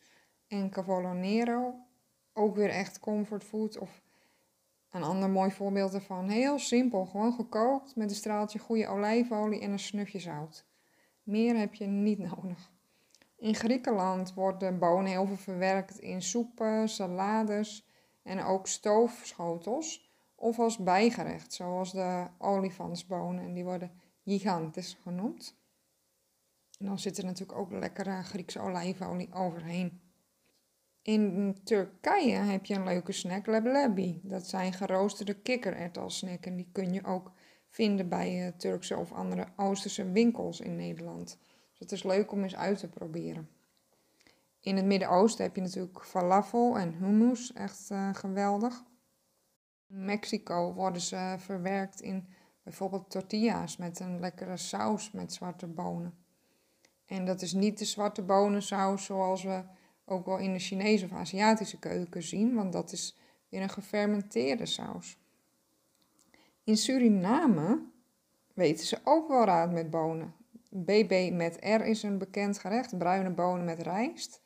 En 0.50 0.70
cavolo 0.70 1.12
nero, 1.12 1.74
ook 2.32 2.54
weer 2.54 2.68
echt 2.70 3.00
comfortfood. 3.00 3.78
Of 3.78 4.02
een 4.90 5.02
ander 5.02 5.30
mooi 5.30 5.50
voorbeeld 5.50 5.94
ervan. 5.94 6.28
Heel 6.28 6.58
simpel, 6.58 7.06
gewoon 7.06 7.32
gekookt 7.32 7.96
met 7.96 8.10
een 8.10 8.16
straaltje 8.16 8.58
goede 8.58 8.86
olijfolie 8.86 9.60
en 9.60 9.70
een 9.70 9.78
snufje 9.78 10.18
zout. 10.18 10.66
Meer 11.22 11.56
heb 11.56 11.74
je 11.74 11.86
niet 11.86 12.18
nodig. 12.34 12.72
In 13.36 13.54
Griekenland 13.54 14.34
worden 14.34 14.78
bonen 14.78 15.10
heel 15.10 15.26
veel 15.26 15.36
verwerkt 15.36 15.98
in 15.98 16.22
soepen, 16.22 16.88
salades 16.88 17.86
en 18.22 18.42
ook 18.42 18.66
stoofschotels 18.66 20.12
of 20.34 20.58
als 20.58 20.78
bijgerecht, 20.78 21.52
zoals 21.52 21.92
de 21.92 22.26
olifantsbonen. 22.38 23.44
En 23.44 23.52
die 23.52 23.64
worden 23.64 24.00
gigantes 24.24 24.98
genoemd. 25.02 25.58
En 26.78 26.86
dan 26.86 26.98
zit 26.98 27.18
er 27.18 27.24
natuurlijk 27.24 27.58
ook 27.58 27.70
lekkere 27.70 28.22
Griekse 28.22 28.60
olijfolie 28.60 29.32
overheen. 29.32 30.09
In 31.02 31.56
Turkije 31.64 32.36
heb 32.36 32.64
je 32.64 32.74
een 32.74 32.84
leuke 32.84 33.12
snack, 33.12 33.46
leblebi. 33.46 34.20
Dat 34.22 34.46
zijn 34.46 34.72
geroosterde 34.72 35.34
kikkererwtelsnack 35.34 36.46
en 36.46 36.56
die 36.56 36.68
kun 36.72 36.92
je 36.92 37.04
ook 37.04 37.32
vinden 37.68 38.08
bij 38.08 38.46
uh, 38.46 38.52
Turkse 38.56 38.96
of 38.96 39.12
andere 39.12 39.46
Oosterse 39.56 40.10
winkels 40.10 40.60
in 40.60 40.76
Nederland. 40.76 41.38
Dus 41.70 41.78
het 41.78 41.92
is 41.92 42.02
leuk 42.02 42.32
om 42.32 42.42
eens 42.42 42.56
uit 42.56 42.78
te 42.78 42.88
proberen. 42.88 43.48
In 44.60 44.76
het 44.76 44.84
Midden-Oosten 44.84 45.44
heb 45.44 45.54
je 45.54 45.62
natuurlijk 45.62 46.04
falafel 46.04 46.78
en 46.78 46.94
hummus, 46.94 47.52
echt 47.52 47.90
uh, 47.90 48.14
geweldig. 48.14 48.84
In 49.88 50.04
Mexico 50.04 50.72
worden 50.72 51.02
ze 51.02 51.34
verwerkt 51.38 52.00
in 52.00 52.28
bijvoorbeeld 52.62 53.10
tortillas 53.10 53.76
met 53.76 54.00
een 54.00 54.20
lekkere 54.20 54.56
saus 54.56 55.10
met 55.10 55.32
zwarte 55.32 55.66
bonen. 55.66 56.14
En 57.06 57.24
dat 57.24 57.42
is 57.42 57.52
niet 57.52 57.78
de 57.78 57.84
zwarte 57.84 58.22
bonensaus 58.22 59.04
zoals 59.04 59.42
we 59.42 59.64
ook 60.10 60.26
wel 60.26 60.38
in 60.38 60.52
de 60.52 60.58
Chinese 60.58 61.04
of 61.04 61.12
Aziatische 61.12 61.78
keuken 61.78 62.22
zien, 62.22 62.54
want 62.54 62.72
dat 62.72 62.92
is 62.92 63.18
weer 63.48 63.62
een 63.62 63.68
gefermenteerde 63.68 64.66
saus. 64.66 65.18
In 66.64 66.76
Suriname 66.76 67.82
weten 68.54 68.86
ze 68.86 68.98
ook 69.04 69.28
wel 69.28 69.44
raad 69.44 69.72
met 69.72 69.90
bonen. 69.90 70.34
BB 70.68 71.30
met 71.32 71.56
R 71.60 71.84
is 71.84 72.02
een 72.02 72.18
bekend 72.18 72.58
gerecht, 72.58 72.98
bruine 72.98 73.30
bonen 73.30 73.64
met 73.64 73.82
rijst. 73.82 74.42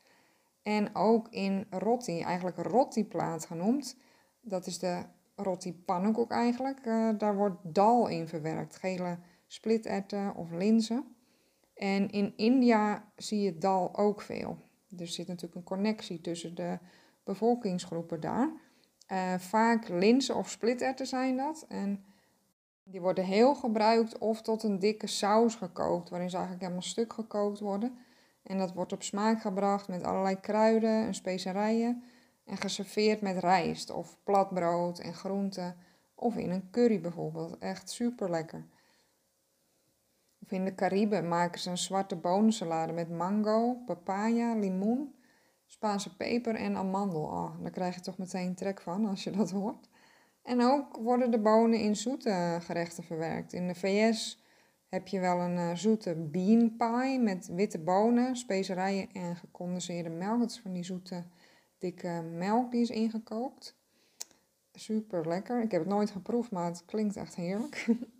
En 0.63 0.95
ook 0.95 1.27
in 1.29 1.65
roti, 1.69 2.21
eigenlijk 2.21 2.57
roti-plaat 2.57 3.45
genoemd. 3.45 3.97
Dat 4.41 4.65
is 4.65 4.79
de 4.79 5.03
roti 5.35 5.73
pannenkoek 5.73 6.31
eigenlijk. 6.31 6.85
Uh, 6.85 7.09
daar 7.17 7.35
wordt 7.35 7.57
dal 7.63 8.07
in 8.07 8.27
verwerkt, 8.27 8.75
gele 8.75 9.17
splitterten 9.47 10.35
of 10.35 10.51
linzen. 10.51 11.15
En 11.73 12.09
in 12.09 12.33
India 12.35 13.11
zie 13.15 13.41
je 13.41 13.57
dal 13.57 13.97
ook 13.97 14.21
veel. 14.21 14.57
Er 14.99 15.07
zit 15.07 15.27
natuurlijk 15.27 15.55
een 15.55 15.63
connectie 15.63 16.21
tussen 16.21 16.55
de 16.55 16.77
bevolkingsgroepen 17.23 18.19
daar. 18.19 18.49
Uh, 19.11 19.33
vaak 19.33 19.87
linzen 19.87 20.35
of 20.35 20.49
splitterten 20.49 21.07
zijn 21.07 21.37
dat. 21.37 21.65
En 21.67 22.03
die 22.83 23.01
worden 23.01 23.23
heel 23.23 23.55
gebruikt 23.55 24.17
of 24.17 24.41
tot 24.41 24.63
een 24.63 24.79
dikke 24.79 25.07
saus 25.07 25.55
gekookt, 25.55 26.09
waarin 26.09 26.29
ze 26.29 26.35
eigenlijk 26.35 26.65
helemaal 26.65 26.87
stuk 26.87 27.13
gekookt 27.13 27.59
worden. 27.59 27.97
En 28.43 28.57
dat 28.57 28.73
wordt 28.73 28.93
op 28.93 29.03
smaak 29.03 29.41
gebracht 29.41 29.87
met 29.87 30.03
allerlei 30.03 30.39
kruiden 30.39 31.05
en 31.05 31.13
specerijen. 31.13 32.03
En 32.45 32.57
geserveerd 32.57 33.21
met 33.21 33.37
rijst 33.37 33.89
of 33.89 34.17
platbrood 34.23 34.99
en 34.99 35.13
groenten. 35.13 35.75
Of 36.15 36.35
in 36.35 36.51
een 36.51 36.69
curry 36.71 37.01
bijvoorbeeld. 37.01 37.57
Echt 37.57 37.89
super 37.89 38.29
lekker. 38.29 38.65
Of 40.45 40.51
in 40.51 40.65
de 40.65 40.75
Cariben 40.75 41.27
maken 41.27 41.59
ze 41.59 41.69
een 41.69 41.77
zwarte 41.77 42.15
bonensalade 42.15 42.93
met 42.93 43.09
mango, 43.09 43.73
papaya, 43.85 44.55
limoen, 44.55 45.15
Spaanse 45.65 46.15
peper 46.15 46.55
en 46.55 46.75
amandel. 46.75 47.21
Oh, 47.21 47.61
daar 47.61 47.71
krijg 47.71 47.95
je 47.95 48.01
toch 48.01 48.17
meteen 48.17 48.55
trek 48.55 48.81
van 48.81 49.05
als 49.05 49.23
je 49.23 49.31
dat 49.31 49.51
hoort. 49.51 49.89
En 50.43 50.61
ook 50.61 50.97
worden 50.97 51.31
de 51.31 51.39
bonen 51.39 51.79
in 51.79 51.95
zoete 51.95 52.57
gerechten 52.61 53.03
verwerkt. 53.03 53.53
In 53.53 53.67
de 53.67 53.75
VS 53.75 54.43
heb 54.89 55.07
je 55.07 55.19
wel 55.19 55.39
een 55.39 55.57
uh, 55.57 55.75
zoete 55.75 56.15
bean 56.15 56.75
pie 56.77 57.19
met 57.19 57.47
witte 57.47 57.79
bonen, 57.79 58.35
specerijen 58.35 59.11
en 59.11 59.35
gecondenseerde 59.35 60.09
melk. 60.09 60.39
Dat 60.39 60.49
is 60.49 60.59
van 60.59 60.73
die 60.73 60.83
zoete, 60.83 61.23
dikke 61.77 62.21
melk 62.21 62.71
die 62.71 62.81
is 62.81 62.89
ingekookt. 62.89 63.75
Super 64.73 65.27
lekker. 65.27 65.61
Ik 65.61 65.71
heb 65.71 65.81
het 65.81 65.89
nooit 65.89 66.11
geproefd, 66.11 66.51
maar 66.51 66.65
het 66.65 66.85
klinkt 66.85 67.15
echt 67.15 67.35
heerlijk. 67.35 67.85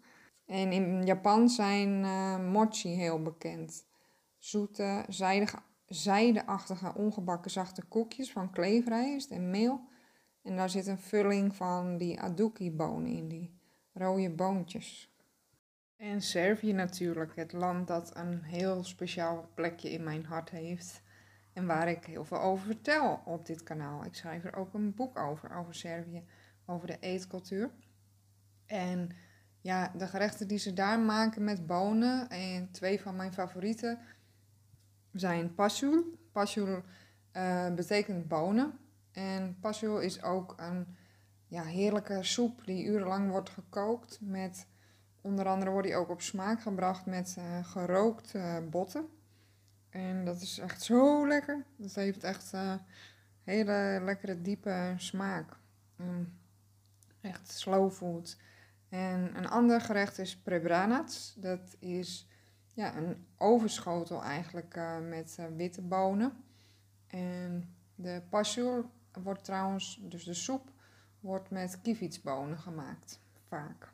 en 0.46 0.72
in 0.72 1.06
Japan 1.06 1.50
zijn 1.50 2.04
uh, 2.04 2.52
mochi 2.52 2.90
heel 2.90 3.22
bekend. 3.22 3.86
Zoete, 4.38 5.06
zijdeachtige, 5.88 6.94
ongebakken 6.96 7.52
zachte 7.52 7.84
koekjes 7.84 8.32
van 8.32 8.52
kleefrijst 8.52 9.32
en 9.32 9.50
meel 9.50 9.82
en 10.46 10.56
daar 10.56 10.70
zit 10.70 10.88
een 10.88 11.00
vulling 11.00 11.56
van 11.56 11.98
die 11.98 12.22
aduki-bonen 12.22 13.12
in, 13.12 13.28
die 13.28 13.60
rode 13.94 14.30
boontjes. 14.30 15.14
En 15.96 16.22
Servië 16.22 16.74
natuurlijk, 16.74 17.36
het 17.36 17.54
land 17.54 17.88
dat 17.88 18.16
een 18.16 18.42
heel 18.42 18.84
speciaal 18.84 19.50
plekje 19.54 19.92
in 19.92 20.04
mijn 20.04 20.26
hart 20.26 20.50
heeft. 20.50 21.02
En 21.54 21.66
waar 21.66 21.90
ik 21.90 22.06
heel 22.06 22.26
veel 22.26 22.40
over 22.40 22.66
vertel 22.66 23.22
op 23.26 23.46
dit 23.46 23.64
kanaal. 23.64 24.06
Ik 24.06 24.16
schrijf 24.16 24.44
er 24.44 24.56
ook 24.56 24.74
een 24.74 24.94
boek 24.94 25.18
over, 25.18 25.56
over 25.56 25.76
Servië, 25.76 26.24
over 26.66 26.88
de 26.88 27.00
eetcultuur. 27.00 27.72
En 28.66 29.10
ja, 29.66 29.92
de 29.98 30.08
gerechten 30.08 30.48
die 30.48 30.58
ze 30.58 30.74
daar 30.74 31.00
maken 31.00 31.44
met 31.44 31.66
bonen. 31.66 32.30
En 32.30 32.72
twee 32.72 33.02
van 33.02 33.16
mijn 33.16 33.34
favorieten 33.34 34.00
zijn 35.12 35.54
pasul. 35.54 36.20
Pasul 36.32 36.84
uh, 37.34 37.74
betekent 37.74 38.28
bonen. 38.28 38.78
En 39.12 39.58
pasio 39.60 39.98
is 39.98 40.24
ook 40.24 40.54
een 40.58 40.96
ja, 41.48 41.64
heerlijke 41.64 42.24
soep 42.24 42.66
die 42.66 42.86
urenlang 42.86 43.30
wordt 43.30 43.50
gekookt. 43.50 44.20
Met, 44.22 44.68
onder 45.22 45.48
andere 45.48 45.72
wordt 45.72 45.88
die 45.88 45.96
ook 45.96 46.10
op 46.10 46.22
smaak 46.22 46.62
gebracht 46.62 47.06
met 47.06 47.36
uh, 47.40 47.66
gerookt 47.66 48.34
uh, 48.34 48.58
botten. 48.70 49.08
En 49.90 50.26
dat 50.26 50.42
is 50.42 50.60
echt 50.60 50.82
zo 50.82 51.28
lekker. 51.28 51.66
Dat 51.76 51.96
heeft 51.96 52.24
echt 52.24 52.54
hele 53.44 54.02
lekkere 54.04 54.42
diepe 54.42 54.94
smaak. 54.98 55.58
Mm, 55.96 56.34
echt 57.22 57.52
slow 57.52 57.92
food. 57.92 58.38
En 58.96 59.38
een 59.38 59.50
ander 59.50 59.82
gerecht 59.82 60.18
is 60.18 60.38
prebranats. 60.38 61.34
Dat 61.38 61.76
is 61.80 62.28
ja, 62.74 62.96
een 62.96 63.26
overschotel 63.38 64.24
eigenlijk 64.24 64.80
met 65.10 65.40
witte 65.56 65.82
bonen. 65.82 66.44
En 67.08 67.76
de 67.96 68.22
pasjoer 68.30 68.86
wordt 69.24 69.44
trouwens, 69.44 70.00
dus 70.02 70.24
de 70.24 70.34
soep 70.34 70.72
wordt 71.20 71.50
met 71.50 71.82
kievitsbonen 71.82 72.58
gemaakt, 72.58 73.22
vaak. 73.48 73.94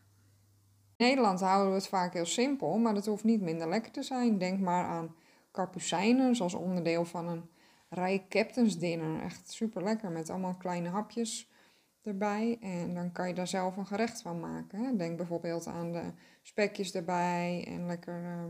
In 0.96 1.06
Nederland 1.06 1.40
houden 1.40 1.70
we 1.70 1.78
het 1.78 1.88
vaak 1.88 2.14
heel 2.14 2.26
simpel, 2.26 2.78
maar 2.78 2.94
dat 2.94 3.06
hoeft 3.06 3.24
niet 3.24 3.42
minder 3.42 3.70
lekker 3.70 3.92
te 3.92 4.04
zijn. 4.04 4.38
Denk 4.38 4.60
maar 4.60 4.86
aan 4.86 5.16
kapucijnen, 5.52 6.36
zoals 6.36 6.54
onderdeel 6.54 7.06
van 7.06 7.28
een 7.28 7.50
rij 7.90 8.26
captains 8.30 8.78
dinner. 8.78 9.22
Echt 9.22 9.52
super 9.52 9.84
lekker 9.84 10.12
met 10.12 10.30
allemaal 10.30 10.56
kleine 10.56 10.90
hapjes 10.90 11.51
erbij. 12.04 12.58
En 12.62 12.94
dan 12.94 13.12
kan 13.12 13.28
je 13.28 13.34
daar 13.34 13.48
zelf 13.48 13.78
een 13.78 13.86
gerecht 13.86 14.22
van 14.22 14.40
maken. 14.40 14.98
Denk 14.98 15.18
bijvoorbeeld 15.18 15.68
aan 15.68 15.92
de 15.92 16.12
spekjes 16.42 16.94
erbij 16.94 17.66
en 17.68 17.86
lekker 17.86 18.24
uh, 18.24 18.46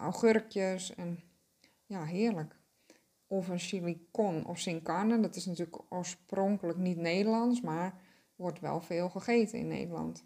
augurkjes. 0.00 0.94
En 0.94 1.20
ja, 1.86 2.04
heerlijk 2.04 2.56
of 3.26 3.48
een 3.48 3.58
chili 3.58 4.08
con 4.10 4.46
of 4.46 4.58
sin 4.58 4.82
carne. 4.82 5.20
Dat 5.20 5.36
is 5.36 5.46
natuurlijk 5.46 5.82
oorspronkelijk 5.88 6.78
niet 6.78 6.96
Nederlands, 6.96 7.60
maar 7.60 8.00
wordt 8.36 8.60
wel 8.60 8.80
veel 8.80 9.08
gegeten 9.08 9.58
in 9.58 9.66
Nederland. 9.66 10.24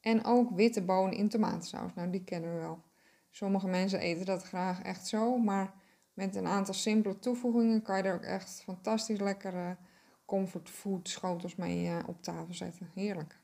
En 0.00 0.24
ook 0.24 0.50
witte 0.50 0.82
bonen 0.82 1.16
in 1.16 1.28
tomatensaus. 1.28 1.94
Nou, 1.94 2.10
die 2.10 2.24
kennen 2.24 2.54
we 2.54 2.60
wel. 2.60 2.82
Sommige 3.30 3.68
mensen 3.68 4.00
eten 4.00 4.26
dat 4.26 4.42
graag 4.42 4.82
echt 4.82 5.06
zo, 5.06 5.38
maar 5.38 5.74
met 6.12 6.36
een 6.36 6.46
aantal 6.46 6.74
simpele 6.74 7.18
toevoegingen 7.18 7.82
kan 7.82 7.96
je 7.96 8.02
er 8.02 8.14
ook 8.14 8.22
echt 8.22 8.62
fantastisch 8.62 9.20
lekkere 9.20 9.76
comfortfood 10.28 11.08
schotels 11.08 11.56
mee 11.56 11.84
uh, 11.84 11.98
op 12.06 12.22
tafel 12.22 12.54
zetten. 12.54 12.90
Heerlijk. 12.94 13.38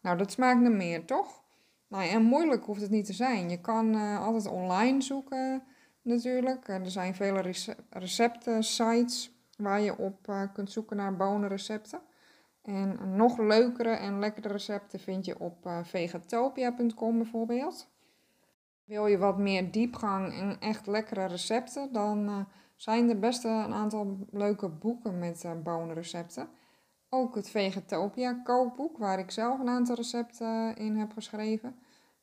Nou, 0.00 0.16
dat 0.16 0.32
smaakt 0.32 0.60
naar 0.60 0.72
meer, 0.72 1.04
toch? 1.04 1.42
Nou, 1.88 2.08
en 2.08 2.22
moeilijk 2.22 2.64
hoeft 2.64 2.80
het 2.80 2.90
niet 2.90 3.06
te 3.06 3.12
zijn. 3.12 3.50
Je 3.50 3.60
kan 3.60 3.94
uh, 3.94 4.20
altijd 4.20 4.46
online 4.46 5.02
zoeken 5.02 5.62
natuurlijk. 6.02 6.68
Er 6.68 6.90
zijn 6.90 7.14
vele 7.14 7.54
recepten 7.90 8.62
sites 8.62 9.30
waar 9.56 9.80
je 9.80 9.98
op 9.98 10.48
kunt 10.52 10.70
zoeken 10.70 10.96
naar 10.96 11.16
bonenrecepten. 11.16 12.00
En 12.62 13.16
nog 13.16 13.38
leukere 13.38 13.90
en 13.90 14.18
lekkere 14.18 14.48
recepten 14.48 15.00
vind 15.00 15.24
je 15.24 15.38
op 15.38 15.66
uh, 15.66 15.78
vegatopia.com 15.82 17.16
bijvoorbeeld. 17.16 17.88
Wil 18.84 19.06
je 19.06 19.18
wat 19.18 19.38
meer 19.38 19.70
diepgang 19.70 20.32
en 20.32 20.60
echt 20.60 20.86
lekkere 20.86 21.26
recepten, 21.26 21.92
dan 21.92 22.46
zijn 22.84 23.08
er 23.08 23.18
best 23.18 23.44
een 23.44 23.74
aantal 23.74 24.18
leuke 24.30 24.68
boeken 24.68 25.18
met 25.18 25.46
bonenrecepten. 25.62 26.48
Ook 27.08 27.34
het 27.34 27.50
Vegetopia 27.50 28.32
kookboek, 28.32 28.98
waar 28.98 29.18
ik 29.18 29.30
zelf 29.30 29.58
een 29.60 29.68
aantal 29.68 29.94
recepten 29.94 30.76
in 30.76 30.96
heb 30.96 31.12
geschreven. 31.12 31.76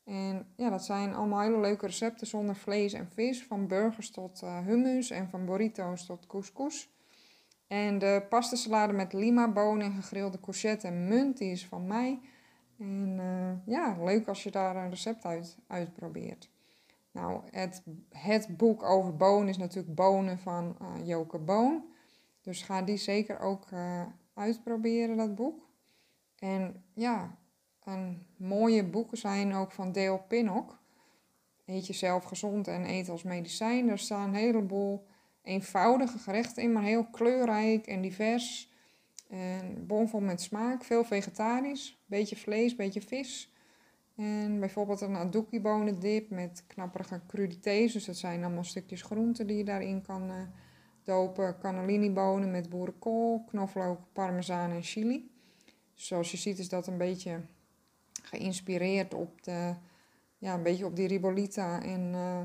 En 0.04 0.46
ja, 0.56 0.70
dat 0.70 0.84
zijn 0.84 1.14
allemaal 1.14 1.40
hele 1.40 1.60
leuke 1.60 1.86
recepten 1.86 2.26
zonder 2.26 2.56
vlees 2.56 2.92
en 2.92 3.08
vis. 3.08 3.44
Van 3.44 3.66
burgers 3.66 4.10
tot 4.10 4.40
uh, 4.44 4.58
hummus 4.58 5.10
en 5.10 5.28
van 5.28 5.46
burrito's 5.46 6.06
tot 6.06 6.26
couscous. 6.26 6.90
En 7.66 7.98
de 7.98 8.26
pasta 8.28 8.56
salade 8.56 8.92
met 8.92 9.12
lima 9.12 9.52
bonen 9.52 9.86
en 9.86 9.92
gegrilde 9.92 10.40
courgette 10.40 10.86
en 10.86 11.08
munt, 11.08 11.38
die 11.38 11.50
is 11.50 11.66
van 11.66 11.86
mij. 11.86 12.20
En 12.78 13.20
ja, 13.66 13.96
leuk 14.04 14.28
als 14.28 14.42
je 14.42 14.50
daar 14.50 14.76
een 14.76 14.90
recept 14.90 15.24
uit 15.24 15.58
uitprobeert. 15.66 16.51
Nou, 17.12 17.40
het, 17.50 17.82
het 18.08 18.56
boek 18.56 18.82
over 18.82 19.16
bonen 19.16 19.48
is 19.48 19.56
natuurlijk 19.56 19.94
Bonen 19.94 20.38
van 20.38 20.76
uh, 20.82 21.06
Joke 21.06 21.38
Boon. 21.38 21.84
Dus 22.40 22.62
ga 22.62 22.82
die 22.82 22.96
zeker 22.96 23.40
ook 23.40 23.68
uitproberen, 24.34 25.16
dat 25.16 25.34
boek. 25.34 25.68
En 26.38 26.84
ja, 26.94 27.38
en 27.84 28.26
mooie 28.36 28.84
boeken 28.84 29.18
zijn 29.18 29.54
ook 29.54 29.72
van 29.72 29.92
Dale 29.92 30.22
Pinnock. 30.28 30.78
Eet 31.66 31.86
je 31.86 31.92
zelf 31.92 32.24
gezond 32.24 32.68
en 32.68 32.84
eet 32.84 33.08
als 33.08 33.22
medicijn. 33.22 33.86
Daar 33.86 33.98
staan 33.98 34.28
een 34.28 34.34
heleboel 34.34 35.06
eenvoudige 35.42 36.18
gerechten 36.18 36.62
in, 36.62 36.72
maar 36.72 36.82
heel 36.82 37.04
kleurrijk 37.04 37.86
en 37.86 38.00
divers. 38.00 38.70
En 39.28 39.86
bomvol 39.86 40.20
met 40.20 40.40
smaak, 40.40 40.84
veel 40.84 41.04
vegetarisch, 41.04 42.02
beetje 42.06 42.36
vlees, 42.36 42.76
beetje 42.76 43.02
vis. 43.02 43.51
En 44.16 44.60
bijvoorbeeld 44.60 45.00
een 45.00 45.16
adoki 45.16 45.60
bonendip 45.60 46.30
met 46.30 46.64
knapperige 46.66 47.20
crudités. 47.26 47.92
Dus 47.92 48.04
dat 48.04 48.16
zijn 48.16 48.44
allemaal 48.44 48.64
stukjes 48.64 49.02
groenten 49.02 49.46
die 49.46 49.56
je 49.56 49.64
daarin 49.64 50.02
kan 50.02 50.30
uh, 50.30 50.42
dopen. 51.02 51.58
Cannellini 51.58 52.10
bonen 52.10 52.50
met 52.50 52.68
boerenkool, 52.68 53.44
knoflook, 53.44 54.00
parmezaan 54.12 54.70
en 54.70 54.82
chili. 54.82 55.30
Zoals 55.94 56.30
je 56.30 56.36
ziet 56.36 56.58
is 56.58 56.68
dat 56.68 56.86
een 56.86 56.98
beetje 56.98 57.40
geïnspireerd 58.22 59.14
op, 59.14 59.42
de, 59.42 59.74
ja, 60.38 60.54
een 60.54 60.62
beetje 60.62 60.86
op 60.86 60.96
die 60.96 61.06
ribolita 61.06 61.82
en 61.82 62.12
uh, 62.12 62.40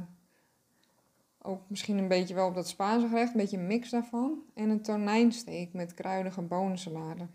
ook 1.42 1.62
misschien 1.68 1.98
een 1.98 2.08
beetje 2.08 2.34
wel 2.34 2.48
op 2.48 2.56
dat 2.56 2.68
Spaanse 2.68 3.08
gerecht, 3.08 3.34
een 3.34 3.40
beetje 3.40 3.58
een 3.58 3.68
mix 3.68 3.90
daarvan. 3.90 4.44
En 4.54 4.70
een 4.70 4.82
tonijnsteek 4.82 5.74
met 5.74 5.94
kruidige 5.94 6.42
bonensalade. 6.42 7.28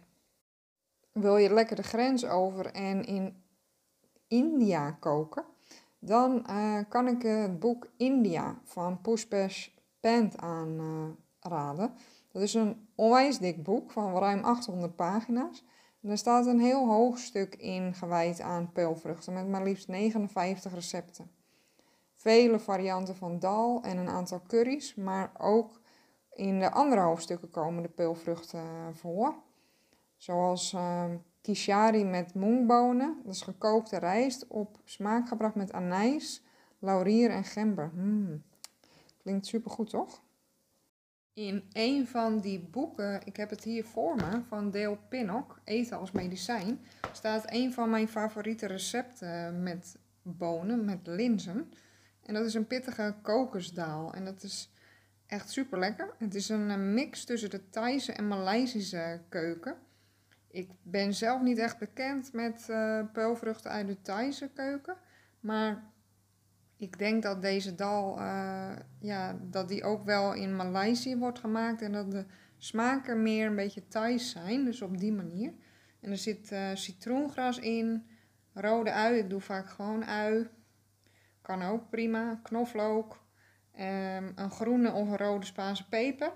Wil 1.13 1.37
je 1.37 1.53
lekker 1.53 1.77
de 1.77 1.83
grens 1.83 2.25
over 2.25 2.67
en 2.67 3.05
in 3.05 3.42
India 4.33 4.91
koken, 4.91 5.45
dan 5.99 6.47
uh, 6.51 6.79
kan 6.89 7.09
ik 7.09 7.23
het 7.23 7.59
boek 7.61 7.89
India 7.97 8.59
van 8.65 9.01
Pushpesh 9.01 9.69
Pant 10.01 10.37
aanraden. 10.37 11.95
Dat 12.33 12.43
is 12.43 12.55
een 12.55 12.89
onwijs 12.95 13.39
dik 13.39 13.63
boek 13.63 13.91
van 13.91 14.19
ruim 14.19 14.45
800 14.45 14.97
pagina's. 14.97 15.65
Er 16.03 16.19
staat 16.19 16.47
een 16.47 16.61
heel 16.61 16.87
hoofdstuk 16.87 17.55
in 17.55 17.95
gewijd 17.95 18.41
aan 18.41 18.73
peulvruchten 18.73 19.33
met 19.33 19.49
maar 19.49 19.63
liefst 19.63 19.89
59 19.89 20.75
recepten. 20.75 21.31
Vele 22.15 22.59
varianten 22.59 23.17
van 23.17 23.39
dal 23.39 23.83
en 23.83 23.97
een 23.97 24.09
aantal 24.09 24.43
curry's, 24.47 24.95
maar 24.95 25.33
ook 25.39 25.81
in 26.33 26.59
de 26.59 26.71
andere 26.71 27.01
hoofdstukken 27.01 27.51
komen 27.51 27.83
de 27.83 27.89
peulvruchten 27.89 28.95
voor. 28.95 29.35
Zoals 30.17 30.73
uh, 30.73 31.05
kishari 31.43 32.05
met 32.05 32.35
moongbonen, 32.35 33.17
dat 33.25 33.35
is 33.35 33.43
gekookte 33.43 33.99
rijst 33.99 34.47
op 34.47 34.79
smaak 34.85 35.29
gebracht 35.29 35.55
met 35.55 35.73
anijs, 35.73 36.43
laurier 36.79 37.31
en 37.31 37.45
gember. 37.45 37.91
Mm. 37.95 38.43
Klinkt 39.23 39.47
supergoed, 39.47 39.91
toch? 39.91 40.23
In 41.35 41.65
een 41.73 42.07
van 42.07 42.41
die 42.41 42.61
boeken, 42.61 43.21
ik 43.25 43.37
heb 43.37 43.51
het 43.51 43.65
hier 43.65 43.85
voor 43.85 44.17
me, 44.17 44.43
van 44.49 44.71
Dale 44.71 44.99
Pinnock, 45.09 45.61
Eten 45.65 45.99
als 45.99 46.13
medicijn, 46.13 46.81
staat 47.13 47.45
een 47.47 47.73
van 47.73 47.91
mijn 47.91 48.09
favoriete 48.09 48.67
recepten 48.67 49.63
met 49.63 49.97
bonen, 50.23 50.85
met 50.85 51.07
linzen. 51.07 51.73
En 52.23 52.35
dat 52.35 52.45
is 52.45 52.55
een 52.55 52.67
pittige 52.67 53.15
kokosdaal. 53.23 54.15
En 54.15 54.25
dat 54.25 54.43
is 54.43 54.71
echt 55.27 55.51
super 55.51 55.79
lekker. 55.79 56.15
Het 56.19 56.35
is 56.35 56.49
een 56.49 56.95
mix 56.95 57.25
tussen 57.25 57.51
de 57.51 57.69
Thaise 57.69 58.13
en 58.13 58.29
Maleisische 58.29 59.21
keuken. 59.29 59.77
Ik 60.53 60.71
ben 60.83 61.15
zelf 61.15 61.43
niet 61.43 61.59
echt 61.59 61.79
bekend 61.79 62.33
met 62.33 62.67
uh, 62.71 63.03
peulvruchten 63.13 63.71
uit 63.71 63.87
de 63.87 64.01
Thaise 64.01 64.51
keuken. 64.55 64.97
Maar 65.41 65.93
ik 66.77 66.99
denk 66.99 67.23
dat 67.23 67.43
deze 67.43 67.75
dal, 67.75 68.19
uh, 68.19 68.73
ja, 68.99 69.39
dat 69.43 69.69
die 69.69 69.85
ook 69.85 70.05
wel 70.05 70.35
in 70.35 70.57
Maleisië 70.57 71.17
wordt 71.17 71.39
gemaakt. 71.39 71.83
En 71.83 71.93
dat 71.93 72.11
de 72.11 72.27
smaken 72.59 73.23
meer 73.23 73.47
een 73.47 73.57
beetje 73.57 73.89
Thais 73.89 74.31
zijn. 74.31 74.65
Dus 74.65 74.83
op 74.83 74.99
die 74.99 75.13
manier. 75.13 75.53
En 76.01 76.11
er 76.11 76.17
zit 76.17 76.53
uh, 76.53 76.71
citroengras 76.75 77.59
in, 77.59 78.07
rode 78.53 78.93
ui. 78.93 79.19
Ik 79.19 79.31
doe 79.31 79.41
vaak 79.41 79.69
gewoon 79.69 80.05
ui. 80.05 80.49
Kan 81.43 81.63
ook 81.63 81.91
prima. 81.91 82.41
Knoflook. 82.43 83.21
Um, 83.75 84.33
een 84.35 84.51
groene 84.51 84.93
of 84.93 85.09
een 85.09 85.17
rode 85.17 85.47
Spaanse 85.47 85.89
peper. 85.89 86.33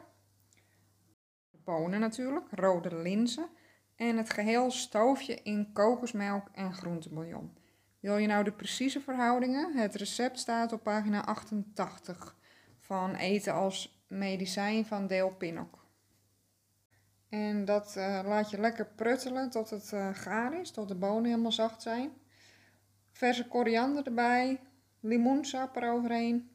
Bonen 1.51 2.01
natuurlijk. 2.01 2.47
Rode 2.51 2.97
linzen. 2.97 3.49
En 3.97 4.17
het 4.17 4.31
geheel 4.31 4.71
stoof 4.71 5.23
je 5.23 5.43
in 5.43 5.73
kokosmelk 5.73 6.49
en 6.53 6.75
groentebouillon. 6.75 7.57
Wil 8.01 8.17
je 8.17 8.27
nou 8.27 8.45
de 8.45 8.53
precieze 8.53 9.01
verhoudingen? 9.01 9.77
Het 9.77 9.95
recept 9.95 10.39
staat 10.39 10.73
op 10.73 10.83
pagina 10.83 11.25
88 11.25 12.37
van 12.79 13.15
Eten 13.15 13.53
als 13.53 14.05
medicijn 14.09 14.87
van 14.87 15.07
Deel 15.07 15.31
Pinnock. 15.31 15.85
En 17.29 17.65
dat 17.65 17.95
uh, 17.99 18.21
laat 18.25 18.51
je 18.51 18.61
lekker 18.61 18.87
pruttelen 18.87 19.51
tot 19.51 19.71
het 19.71 19.91
uh, 19.95 20.09
gaar 20.13 20.61
is, 20.61 20.71
tot 20.71 20.89
de 20.89 20.95
bonen 20.95 21.25
helemaal 21.25 21.53
zacht 21.53 21.83
zijn. 21.83 22.11
Verse 23.13 23.49
koriander 23.49 24.07
erbij, 24.07 24.61
limoensap 25.01 25.77
eroverheen. 25.77 26.51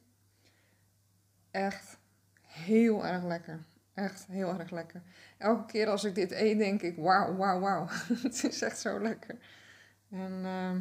Echt 1.51 1.97
heel 2.41 3.05
erg 3.05 3.23
lekker. 3.23 3.65
Echt 3.93 4.25
heel 4.27 4.59
erg 4.59 4.71
lekker. 4.71 5.01
Elke 5.37 5.65
keer 5.65 5.87
als 5.87 6.03
ik 6.03 6.15
dit 6.15 6.31
eet, 6.31 6.57
denk 6.57 6.81
ik: 6.81 6.97
wauw, 6.97 7.35
wauw, 7.35 7.59
wauw. 7.59 7.87
het 8.23 8.43
is 8.43 8.61
echt 8.61 8.79
zo 8.79 8.99
lekker. 8.99 9.37
En, 10.09 10.41
uh, 10.43 10.75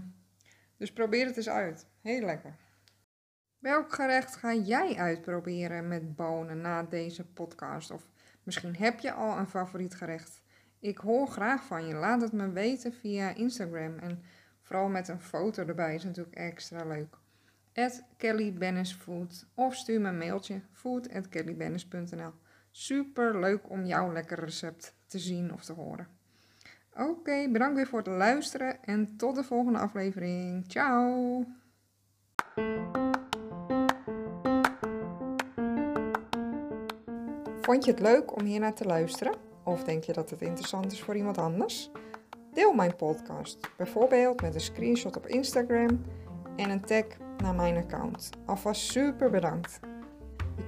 dus 0.77 0.93
probeer 0.93 1.27
het 1.27 1.37
eens 1.37 1.49
uit. 1.49 1.87
Heel 2.01 2.25
lekker. 2.25 2.55
Welk 3.59 3.93
gerecht 3.93 4.37
ga 4.37 4.55
jij 4.55 4.97
uitproberen 4.97 5.89
met 5.89 6.17
bonen 6.17 6.61
na 6.61 6.83
deze 6.83 7.25
podcast? 7.25 7.91
Of 7.91 8.09
misschien 8.43 8.77
heb 8.77 9.01
je 9.01 9.13
al 9.13 9.39
een 9.39 9.49
favoriet 9.49 9.95
gerecht. 9.95 10.43
Ik 10.79 10.99
hoor 10.99 11.27
graag 11.27 11.65
van 11.65 11.87
je. 11.87 11.95
Laat 11.95 12.21
het 12.21 12.33
me 12.33 12.51
weten 12.51 12.93
via 12.93 13.35
Instagram. 13.35 13.99
En 13.99 14.23
vooral 14.61 14.89
met 14.89 15.09
een 15.09 15.21
foto 15.21 15.67
erbij 15.67 15.95
is 15.95 16.05
natuurlijk 16.05 16.37
extra 16.37 16.85
leuk. 16.85 17.17
At 17.75 18.03
Kelly 18.17 18.85
Food. 18.85 19.47
Of 19.55 19.75
stuur 19.75 20.01
me 20.01 20.09
een 20.09 20.19
mailtje 20.19 20.61
food 20.73 21.13
at. 21.13 21.29
Super 22.71 23.41
leuk 23.41 23.71
om 23.71 23.85
jouw 23.85 24.13
lekker 24.13 24.41
recept 24.41 24.95
te 25.07 25.19
zien 25.19 25.53
of 25.53 25.65
te 25.65 25.73
horen. 25.73 26.09
Oké, 26.97 27.49
bedankt 27.51 27.77
weer 27.77 27.87
voor 27.87 27.99
het 27.99 28.09
luisteren 28.09 28.85
en 28.85 29.17
tot 29.17 29.35
de 29.35 29.45
volgende 29.45 29.79
aflevering. 29.79 30.65
Ciao! 30.67 31.45
Vond 37.61 37.85
je 37.85 37.91
het 37.91 38.01
leuk 38.01 38.37
om 38.37 38.45
hier 38.45 38.61
naar 38.61 38.75
te 38.75 38.85
luisteren? 38.85 39.35
Of 39.65 39.85
denk 39.85 40.05
je 40.05 40.13
dat 40.13 40.31
het 40.31 40.41
interessant 40.41 40.93
is 40.93 41.03
voor 41.03 41.17
iemand 41.17 41.39
anders? 41.39 41.91
Deel 42.53 42.73
mijn 42.73 42.97
podcast, 42.97 43.77
bijvoorbeeld 43.77 44.41
met 44.41 44.55
een 44.55 44.61
screenshot 44.61 45.17
op 45.17 45.27
Instagram 45.27 46.05
en 46.57 46.71
een 46.71 46.81
tag 46.81 47.05
naar 47.37 47.55
mijn 47.55 47.77
account. 47.77 48.31
Alvast 48.47 48.81
super 48.81 49.31
bedankt. 49.31 49.81